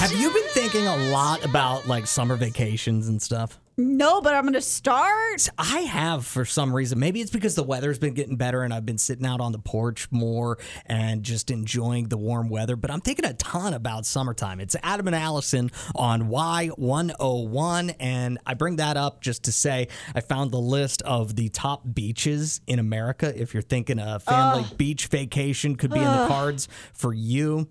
[0.00, 3.60] Have you been thinking a lot about like summer vacations and stuff?
[3.76, 5.46] No, but I'm going to start.
[5.58, 6.98] I have for some reason.
[6.98, 9.58] Maybe it's because the weather's been getting better and I've been sitting out on the
[9.58, 12.76] porch more and just enjoying the warm weather.
[12.76, 14.58] But I'm thinking a ton about summertime.
[14.58, 17.94] It's Adam and Allison on Y101.
[18.00, 21.82] And I bring that up just to say I found the list of the top
[21.92, 23.38] beaches in America.
[23.38, 27.68] If you're thinking a family beach vacation could be in the cards for you.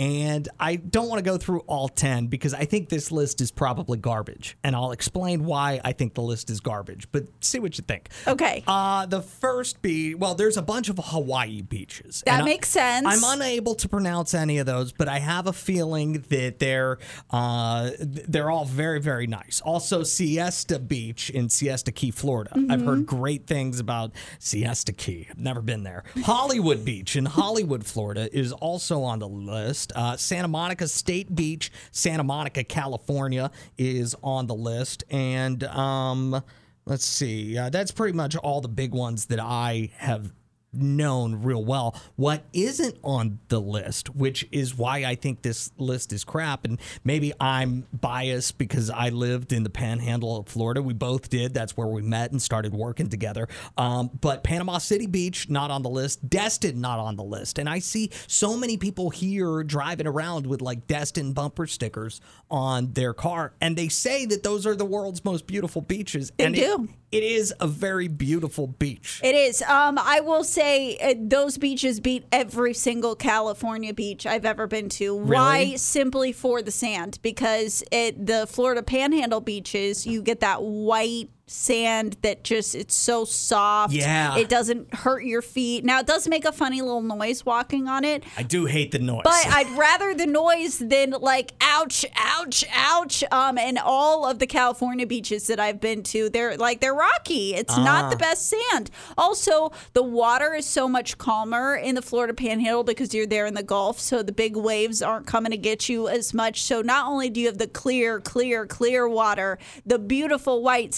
[0.00, 3.50] And I don't want to go through all 10 because I think this list is
[3.50, 4.56] probably garbage.
[4.64, 8.08] And I'll explain why I think the list is garbage, but see what you think.
[8.26, 8.64] Okay.
[8.66, 12.22] Uh, the first beach, well, there's a bunch of Hawaii beaches.
[12.24, 13.06] That And I- makes sense.
[13.06, 16.96] I'm unable to pronounce any of those, but I have a feeling that they're
[17.30, 19.60] uh, they're all very very nice.
[19.66, 22.50] Also, Siesta Beach in Siesta Key, Florida.
[22.54, 22.86] I've Mm-hmm.
[22.86, 25.26] heard great things about Siesta Key.
[25.30, 26.04] I've never been there.
[26.24, 29.89] Hollywood Beach in Hollywood, Florida, is also on the list.
[29.94, 36.42] Uh, Santa Monica State Beach, Santa Monica, California, is on the list, and um,
[36.86, 37.56] let's see.
[37.56, 40.32] Uh, that's pretty much all the big ones that I have
[40.72, 41.94] known real well.
[42.16, 46.78] What isn't on the list, which is why I think this list is crap, and
[47.04, 50.82] maybe I'm biased because I lived in the panhandle of Florida.
[50.82, 51.54] We both did.
[51.54, 53.48] That's where we met and started working together.
[53.76, 56.28] Um, but Panama City Beach, not on the list.
[56.28, 57.58] Destin, not on the list.
[57.58, 62.92] And I see so many people here driving around with like Destin bumper stickers on
[62.92, 66.30] their car, and they say that those are the world's most beautiful beaches.
[66.36, 66.88] They and it- do.
[67.10, 69.20] it is a very beautiful beach.
[69.24, 69.62] It is.
[69.62, 74.88] Um, I will say uh, those beaches beat every single California beach I've ever been
[74.90, 75.14] to.
[75.14, 75.76] Why?
[75.76, 82.16] Simply for the sand, because it the Florida Panhandle beaches, you get that white sand
[82.22, 83.92] that just it's so soft.
[83.92, 84.38] Yeah.
[84.38, 85.84] it doesn't hurt your feet.
[85.84, 88.22] Now it does make a funny little noise walking on it.
[88.36, 89.22] I do hate the noise.
[89.24, 93.24] But I'd rather the noise than like ouch, ouch, ouch.
[93.32, 97.54] Um, and all of the California beaches that I've been to, they're like they're rocky.
[97.54, 98.90] It's not the best sand.
[99.18, 103.54] Also, the water is so much calmer in the Florida Panhandle because you're there in
[103.54, 106.62] the Gulf, so the big waves aren't coming to get you as much.
[106.62, 110.94] So not only do you have the clear, clear, clear water, the beautiful white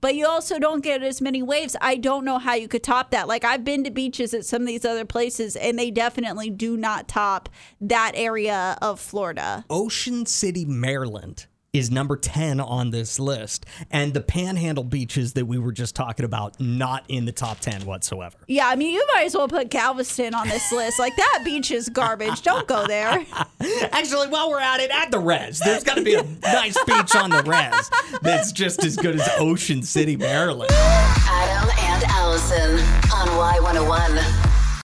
[0.00, 1.76] but you also don't get as many waves.
[1.80, 3.28] I don't know how you could top that.
[3.28, 6.76] Like I've been to beaches at some of these other places, and they definitely do
[6.76, 7.48] not top
[7.80, 9.64] that area of Florida.
[9.70, 13.66] Ocean City, Maryland is number 10 on this list.
[13.90, 17.84] And the panhandle beaches that we were just talking about, not in the top 10
[17.84, 18.36] whatsoever.
[18.46, 20.98] Yeah, I mean, you might as well put Galveston on this list.
[20.98, 22.42] Like that beach is garbage.
[22.42, 23.26] Don't go there.
[23.92, 27.16] Actually, while we're at it, at the res, there's got to be a nice beach
[27.16, 27.90] on the res
[28.22, 30.70] that's just as good as Ocean City, Maryland.
[30.72, 32.78] Adam and Allison
[33.12, 34.53] on Y101.